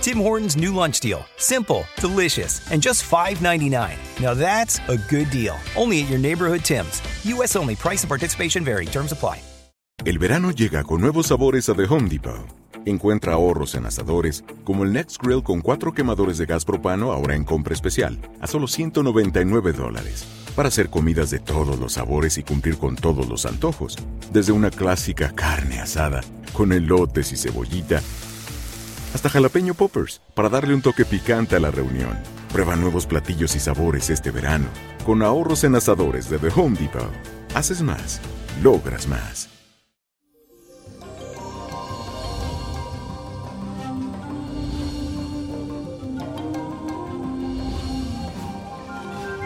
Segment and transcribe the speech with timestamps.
[0.00, 1.26] Tim Hortons' new lunch deal.
[1.36, 3.96] Simple, delicious, and just $5.99.
[4.20, 5.56] Now that's a good deal.
[5.76, 7.02] Only at your neighborhood Tim's.
[7.24, 7.54] U.S.
[7.56, 7.76] only.
[7.76, 8.86] Price and participation vary.
[8.86, 9.40] Terms apply.
[10.02, 12.46] El verano llega con nuevos sabores a The Home Depot.
[12.86, 17.36] Encuentra ahorros en asadores, como el Next Grill con cuatro quemadores de gas propano ahora
[17.36, 20.24] en compra especial, a solo 199 dólares.
[20.56, 23.98] Para hacer comidas de todos los sabores y cumplir con todos los antojos.
[24.32, 26.22] Desde una clásica carne asada,
[26.54, 28.00] con elotes y cebollita,
[29.14, 32.18] hasta jalapeño poppers, para darle un toque picante a la reunión.
[32.52, 34.66] Prueba nuevos platillos y sabores este verano,
[35.04, 37.10] con ahorros en asadores de The Home Depot.
[37.54, 38.20] Haces más,
[38.62, 39.48] logras más.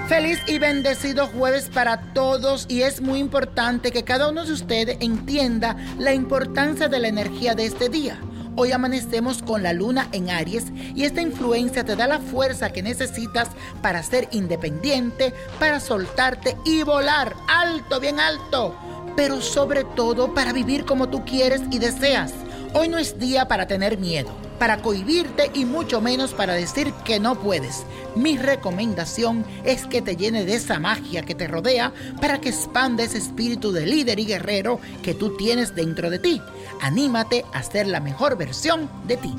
[0.08, 4.98] Feliz y bendecido jueves para todos y es muy importante que cada uno de ustedes
[5.00, 8.20] entienda la importancia de la energía de este día.
[8.56, 12.84] Hoy amanecemos con la luna en Aries y esta influencia te da la fuerza que
[12.84, 13.48] necesitas
[13.82, 17.34] para ser independiente, para soltarte y volar.
[17.48, 18.76] Alto, bien alto,
[19.16, 22.32] pero sobre todo para vivir como tú quieres y deseas.
[22.74, 27.20] Hoy no es día para tener miedo, para cohibirte y mucho menos para decir que
[27.20, 27.84] no puedes.
[28.14, 33.02] Mi recomendación es que te llene de esa magia que te rodea para que expanda
[33.02, 36.40] ese espíritu de líder y guerrero que tú tienes dentro de ti.
[36.80, 39.34] Anímate a ser la mejor versión de ti.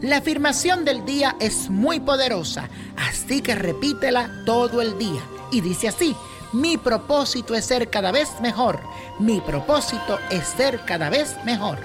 [0.00, 5.22] La afirmación del día es muy poderosa, así que repítela todo el día.
[5.50, 6.14] Y dice así,
[6.52, 8.80] mi propósito es ser cada vez mejor.
[9.18, 11.78] Mi propósito es ser cada vez mejor.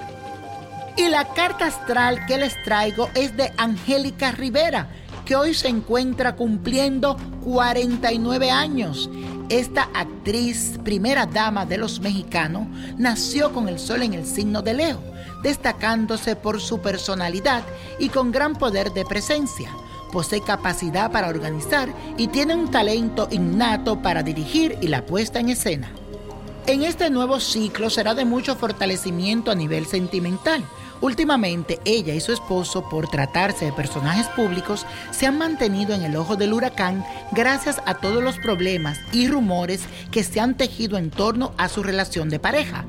[0.97, 4.89] Y la carta astral que les traigo es de Angélica Rivera,
[5.25, 9.09] que hoy se encuentra cumpliendo 49 años.
[9.49, 12.67] Esta actriz, primera dama de los mexicanos,
[12.97, 15.01] nació con el sol en el signo de Leo,
[15.43, 17.63] destacándose por su personalidad
[17.97, 19.69] y con gran poder de presencia.
[20.11, 25.49] Posee capacidad para organizar y tiene un talento innato para dirigir y la puesta en
[25.49, 25.91] escena.
[26.69, 30.63] En este nuevo ciclo será de mucho fortalecimiento a nivel sentimental.
[31.01, 36.15] Últimamente ella y su esposo, por tratarse de personajes públicos, se han mantenido en el
[36.15, 39.81] ojo del huracán gracias a todos los problemas y rumores
[40.11, 42.85] que se han tejido en torno a su relación de pareja,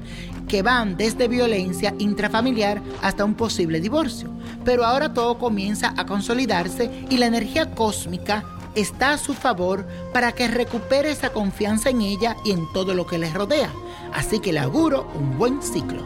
[0.47, 4.30] que van desde violencia intrafamiliar hasta un posible divorcio.
[4.62, 8.44] Pero ahora todo comienza a consolidarse y la energía cósmica
[8.75, 13.06] está a su favor para que recupere esa confianza en ella y en todo lo
[13.06, 13.70] que les rodea.
[14.12, 16.03] Así que le auguro un buen ciclo.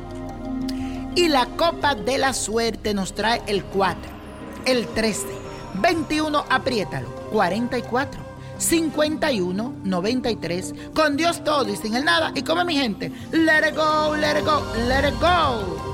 [1.17, 4.01] Y la copa de la suerte nos trae el 4,
[4.65, 5.27] el 13,
[5.75, 8.21] 21, apriétalo, 44,
[8.59, 12.33] 51, 93, con Dios todo y sin el nada.
[12.35, 15.94] Y come mi gente, let it go, let it go, let it go.